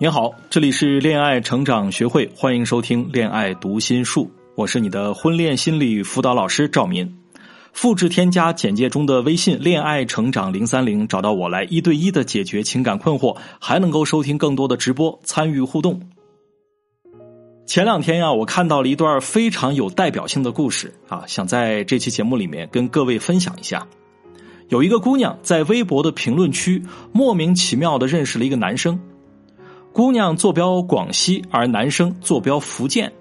[0.00, 7.12] 您好，这里是恋爱成长学会，欢迎收听恋爱读心术，我是你的婚恋心理辅导老师赵民。
[7.72, 16.00] 复制添加简介中的微信“恋爱成长零三零”，找到我来一对一的解决情感困惑，还能够收听更多的直播，参与互动。
[17.66, 23.84] 前两天呀，我看到了一段非常有代表性的故事啊，想在这期节目里面跟各位分享一下。
[24.68, 26.80] 有一个姑娘在微博的评论区
[27.10, 28.96] 莫名其妙的认识了一个男生。
[29.92, 33.12] 姑娘坐标广西，而男生坐标福建。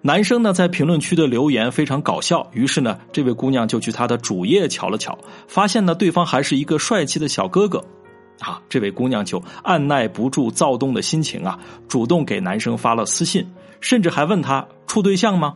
[0.00, 7.84] 男生呢在评论区的留言非常搞笑，于是呢，这位姑娘就去他的主页瞧了瞧，发现呢对方还是一个帅气的小哥哥。
[8.40, 13.46] 啊，这位姑娘就按耐不住躁动的心情啊，主动给男生发了私信，
[13.80, 15.54] 甚至还问他处对象吗？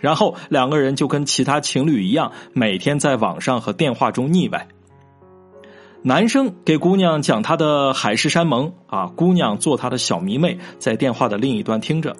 [0.00, 4.68] 然后两个人就跟其他情侣一样，每天在网上和电话中腻歪。
[6.02, 12.14] 男生给姑娘讲他的海誓山盟啊，姑娘做他的小迷妹，在电话的另一端听着。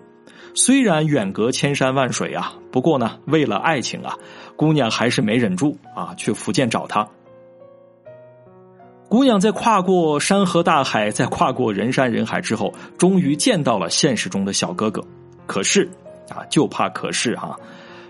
[0.55, 4.17] 虽然远隔千山万水啊，不过呢，为了爱情啊，
[4.57, 7.07] 姑娘还是没忍住啊，去福建找他。
[9.09, 15.03] 姑娘在跨过山河大海，在跨过人山人海之后，终于见到了现实中的小哥哥。
[15.47, 15.89] 可是
[16.29, 17.57] 啊，就怕可是啊。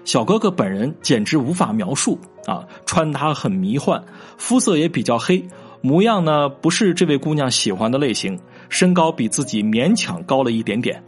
[0.09, 4.03] 小哥哥本人简直无法描述啊，穿搭很迷幻，
[4.39, 5.47] 肤色也比较黑，
[5.83, 11.05] 模样呢不是这位姑娘喜欢的类型，身高比自己勉强高了一点点。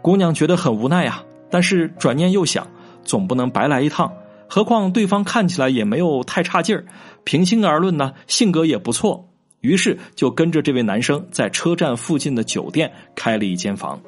[0.00, 2.66] 姑娘觉得很无奈呀，但是转念又想，
[3.04, 4.10] 总不能白来一趟，
[4.48, 6.86] 何况对方看起来也没有太差劲儿，
[7.24, 9.28] 平心而论呢，性格也不错，
[9.60, 14.00] 于是就跟着这位男生在车站附近的酒店开了一间房。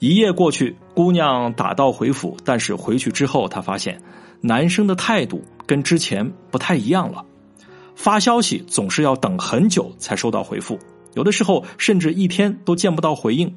[0.00, 3.98] 一夜过去，姑娘打道回府，但是回去之后，她发现
[4.42, 7.24] 男生的态度跟之前不太一样了。
[7.94, 10.78] 发消息总是要等很久才收到回复，
[11.14, 13.50] 有的时候甚至一天都见不到回应。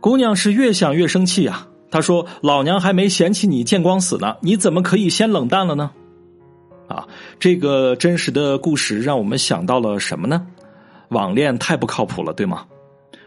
[0.00, 1.68] 姑娘是越想越生气啊！
[1.88, 5.92] 她说：“老娘还没嫌弃你见光死呢，你怎么可以先冷淡了呢？”
[6.90, 7.06] 啊，
[7.38, 10.44] 这个真实的故事让我们想到了什么呢？
[11.10, 12.66] 网恋太不靠谱了，对吗？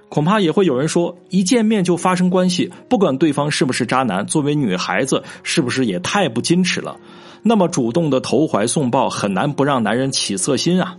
[0.10, 6.98] 恐怕也会有人说，一见面就发生关系，不管对方是不是渣男，作为女孩子是不是也太不矜持了？
[7.44, 10.98] 那么主动的投怀送抱，很难不让男人起色心啊。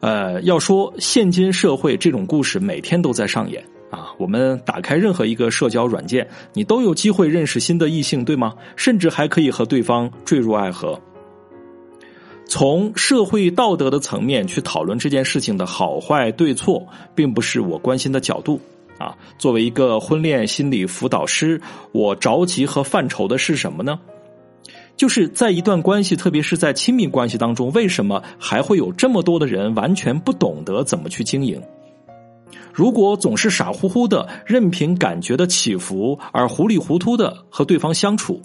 [0.00, 8.54] 呃，要说现今社会这种故事每天都在上演啊，我们打开任何一个社交软件，你都有机会认识新的异性，对吗？
[8.76, 10.98] 甚至还可以和对方坠入爱河。
[12.48, 18.58] 从社会道德的层面去讨论这件事情的好坏对错，并不是我关心的角度
[18.98, 19.14] 啊。
[19.38, 21.60] 作为一个婚恋心理辅导师，
[21.92, 24.00] 我着急和犯愁的是什么呢？
[24.96, 31.62] 就是在一段关系，特别是在亲密关系当中，为什么还会有这么多的人完全不懂得怎么去经营？
[32.72, 38.40] 如果总是傻乎乎的，任凭感觉的起伏而糊里糊涂的和对方相处。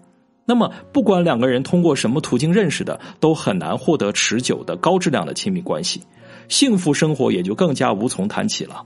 [0.45, 6.01] 那么，不管两个人通过什么途径认识的，都很难获得持久的高质量的亲密关系，
[6.49, 8.83] 幸福生活也就更加无从谈起了。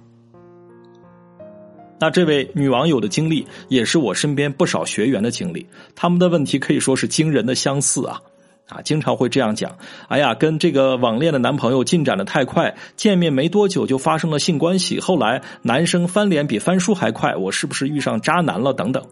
[1.99, 5.65] 那这位女网友的经历，也是我身边不少学员的经历，
[5.95, 8.21] 他们的问题可以说是惊人的相似啊！
[8.69, 9.75] 啊，经常会这样讲：
[10.09, 18.73] 哎呀，跟这个网恋的男朋友进展的太快，见面没多久就发生了性关系，后来男生翻脸比翻书还快，我是不是遇上渣男了？
[18.73, 19.03] 等等，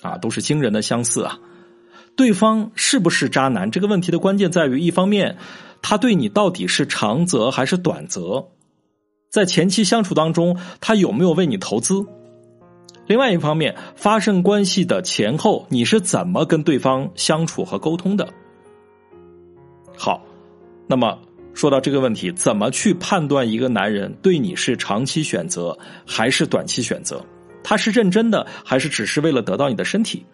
[0.00, 1.38] 啊，都是惊人的相似啊！
[2.16, 3.70] 对方是不是渣男？
[3.70, 5.36] 这个问题的关键在于，一方面，
[5.80, 8.48] 他对你到底是长则还是短则，
[9.30, 12.04] 在前期相处当中，他有没有为你投资？
[13.06, 18.28] 另外一方面，发生关系的前后，你是怎么跟对方相处和沟通的？
[19.96, 20.22] 好，
[20.86, 21.18] 那么
[21.54, 27.24] 说到这个问题，怎么去判断一个男人对你是长期选择还是短期选择？
[27.64, 30.24] 他是认真的，还是只是为了得到你的身体？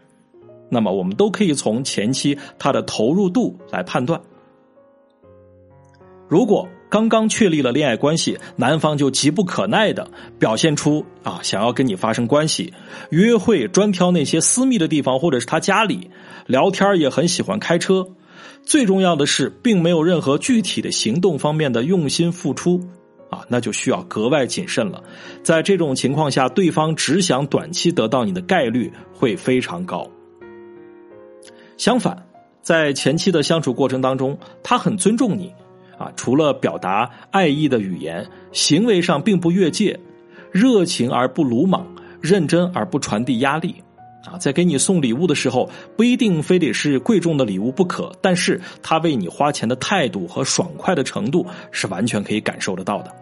[0.68, 4.20] 那么我们都可以从前期他的投入度来判断。
[6.28, 12.72] 如果刚刚确立了恋爱关系，男方就急不可耐的表现出啊想要跟你发生关系，
[13.10, 16.10] 约会专挑那些私密的地方或者是他家里，
[16.46, 18.06] 聊天也很喜欢开车，
[18.62, 22.80] 最重要的是并没有任何具体的行动方面的用心付出
[23.30, 25.02] 啊，那就需要格外谨慎了。
[25.42, 30.06] 在这种情况下，对方只想短期得到你的概率会非常高。
[31.78, 32.20] 相反，
[32.60, 35.54] 在前期的相处过程当中，他很尊重你，
[35.96, 39.98] 啊，除了表达爱意的语言，行为上并不越界，
[40.50, 41.86] 热情而不鲁莽，
[42.20, 43.76] 认真而不传递压力，
[44.26, 53.14] 啊，在给你送礼物的时候，不一定非得是贵重的礼物不可，但是他为你花钱的态度和爽快的程度是完全可以感受得到的。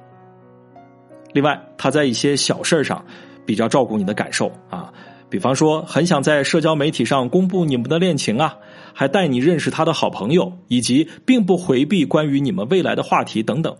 [1.34, 3.04] 另外，他在一些小事上
[3.44, 4.90] 比较照顾你的感受啊，
[5.28, 8.56] 比方说很想在社交媒体上公布你们的恋情啊，
[8.92, 13.76] 还带你认识他的好朋友，以及并不回避关于你们未来的话题等等，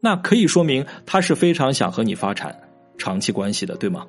[0.00, 2.54] 那可以说明他是非常想和你发展
[2.98, 4.04] 长期关系的，对吗？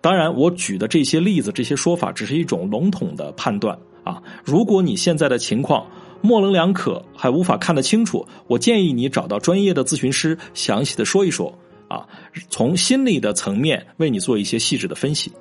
[0.00, 4.22] 当然，我举的这些例子、这些说法只是一种笼统的判断啊。
[4.44, 5.86] 如果你现在的情况
[6.20, 11.52] 模棱两可，还无法看得清楚，我建议你找到专业的咨询师，详细的说一说
[11.88, 12.06] 啊，
[12.48, 15.32] 从心理的层面为你做一些细致的分析。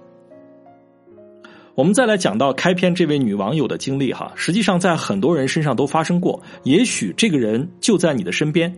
[1.76, 8.74] 我们再来讲到开篇这位女网友的经历哈，实际上在很多人身上都发生过，也许这个人就在你的身边。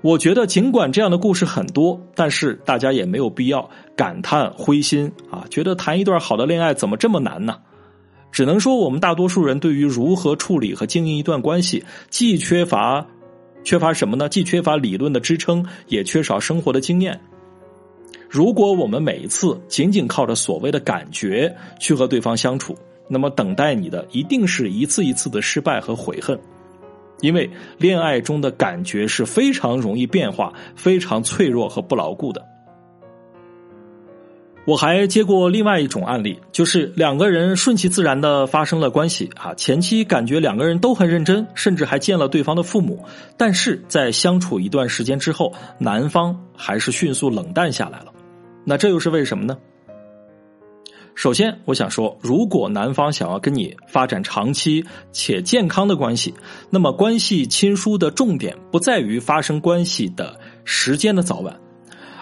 [0.00, 7.56] 我觉得，尽管这样的故事很多，但是大家也没有必要感叹灰心啊，觉得谈一段好的恋爱怎么这么难呢？
[8.32, 13.06] 只能说，我们大多数人对于如何处理和经营一段关系，既缺乏
[13.64, 14.28] 缺乏什么呢？
[14.28, 17.20] 既缺乏理论的支撑，也缺少生活的经验。
[18.28, 22.76] 如果我们每一次仅仅靠着所谓的感觉去和对方相处，
[23.08, 26.38] 那么等待你的一定是一次一次的失败和悔恨。
[27.20, 27.48] 因为
[27.78, 32.44] 恋爱中的感觉是非常容易变化、非常脆弱和不牢固的。
[34.64, 43.04] 我还接过另外一种案例，就是两个人顺其自然的发生了关系啊，前期感觉两个人都很认真，甚至还见了对方的父母，
[43.36, 48.06] 但是在相处一段时间之后，男方还是迅速冷淡下来了。
[48.64, 49.58] 那这又是为什么呢？
[51.14, 56.32] 首先，我想说，如果男方想要跟你发展长期且健康的关系，
[56.70, 61.54] 那么关系亲疏的重点不在于发生关系的时间的早晚，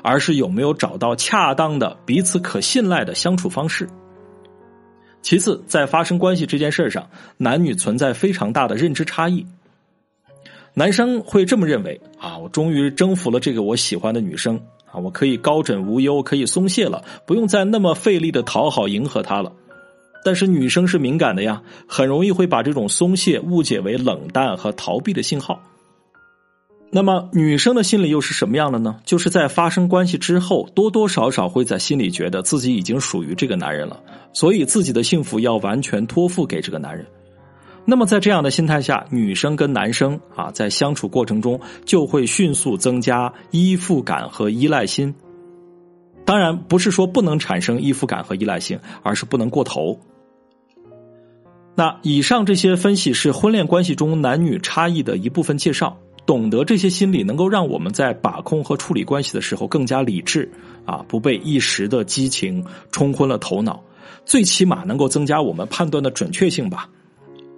[0.03, 3.89] 而是有没有找到恰当的彼此可信赖的相处方式。
[5.23, 9.45] 其次，在发生关系这件事上，男女存在非常大的认知差异。
[10.73, 14.59] 男生会这么认为：啊，我终于征服了这个我喜欢的女生。
[14.91, 19.53] 啊，我可以高枕无忧，可以松懈了，不用再那么费力的讨好迎合她了。
[20.25, 25.63] 但是女生是敏感的呀，很容易会把这种松懈误解为冷淡和逃避的信号。
[26.93, 28.97] 那么女生的心理又是什么样的呢？
[29.05, 34.01] 就是在发生关系之后，多多少少会在心里觉得自己已经属于这个男人了，
[34.33, 37.07] 所以自己的幸福要完全托付给这个男人。
[37.85, 45.15] 那么，在这样的心态下，女生跟男生啊，在相处过程中就会迅速增加依附感和依赖心。
[46.25, 49.99] 当然，不是说不能产生依附感和依赖性，而是不能过头。
[51.77, 55.97] 那以上这些分析是婚恋关系中男女差异的一部分介绍。
[56.31, 60.49] 懂得这些心理，能够让我们在把控和处理关系的时候更加理智
[60.85, 63.83] 啊，不被一时的激情冲昏了头脑，
[64.25, 66.89] 最起码能够增加我们判断的准确性吧。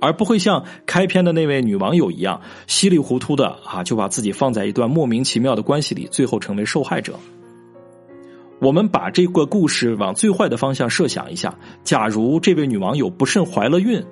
[0.00, 7.12] 而不会像开篇的那位女网友一样稀里糊涂的啊，就把自己放在一段莫名其妙的关系里，最后成为受害者。
[8.58, 11.54] 我们把这个故事往最坏的方向设想一下：
[11.84, 14.02] 假如这位女网友不慎怀了孕，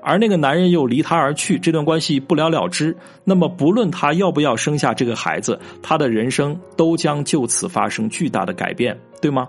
[0.00, 9.48] 而那个男人又离她而去，这段关系不了了之，那么不论她要不要生下这个孩子，她的人生都将就此发生巨大的改变，对吗？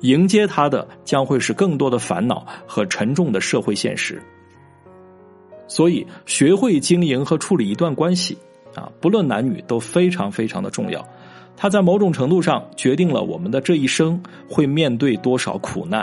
[0.00, 4.22] 迎接她的将会是更多的烦恼和沉重的社会现实。
[5.66, 8.38] 所以，学会经营和处理一段关系，
[8.74, 11.06] 啊，不论男女都非常非常的重要。
[11.56, 16.02] 它在某种程度上决定了我们的这一生会面对多少苦难，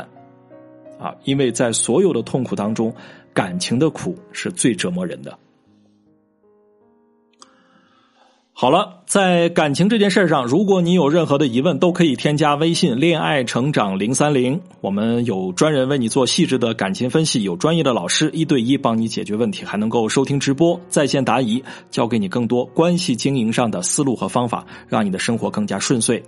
[0.99, 2.93] 啊，因为在所有的痛苦当中，
[3.35, 5.37] 感情的苦是最折磨人的。
[8.57, 21.61] 好了，在感情这件事上，如果你有任何的疑问，都可以添加微信“恋爱成长零三零”，我们有专人为你做细致的感情分析，有专业的老师一对一帮你解决问题，还能够收听直播、在线答疑，
[21.91, 26.23] 教给你更多关系经营上的思路和方法，让你的生活更加顺遂。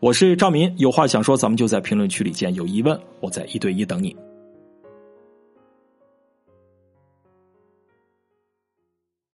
[0.00, 2.54] 我是赵明，有话想说，咱们就在评论区里见。
[2.54, 4.14] 有疑问，我在一对一等你。